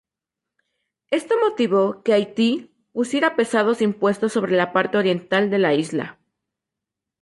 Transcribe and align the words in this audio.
Esto 1.11 1.35
motivó 1.39 2.01
que 2.01 2.13
Haití 2.13 2.73
impusiera 2.87 3.35
pesados 3.35 3.83
impuestos 3.83 4.33
sobre 4.33 4.55
la 4.55 4.73
parte 4.73 4.97
oriental 4.97 5.51
de 5.51 5.59
la 5.59 5.75
isla. 5.75 6.17